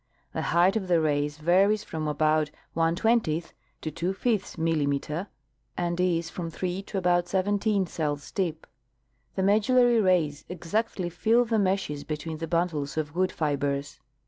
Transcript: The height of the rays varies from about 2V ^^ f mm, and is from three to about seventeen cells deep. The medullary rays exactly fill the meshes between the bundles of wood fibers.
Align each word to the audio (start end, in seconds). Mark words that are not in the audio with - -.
The 0.33 0.41
height 0.41 0.75
of 0.75 0.87
the 0.87 0.99
rays 0.99 1.37
varies 1.37 1.83
from 1.83 2.07
about 2.07 2.47
2V 2.75 2.85
^^ 3.01 3.37
f 3.37 3.53
mm, 4.57 5.25
and 5.77 5.99
is 5.99 6.29
from 6.31 6.49
three 6.49 6.81
to 6.81 6.97
about 6.97 7.27
seventeen 7.27 7.85
cells 7.85 8.31
deep. 8.31 8.65
The 9.35 9.43
medullary 9.43 10.01
rays 10.01 10.43
exactly 10.49 11.11
fill 11.11 11.45
the 11.45 11.59
meshes 11.59 12.03
between 12.03 12.39
the 12.39 12.47
bundles 12.47 12.97
of 12.97 13.15
wood 13.15 13.31
fibers. 13.31 13.99